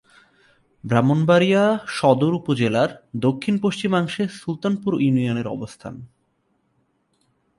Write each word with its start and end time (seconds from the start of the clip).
ব্রাহ্মণবাড়িয়া 0.83 1.79
সদর 1.87 2.33
উপজেলার 2.33 2.89
দক্ষিণ-পশ্চিমাংশে 3.17 4.27
সুলতানপুর 4.27 5.01
ইউনিয়নের 5.01 5.47
অবস্থান। 5.47 5.95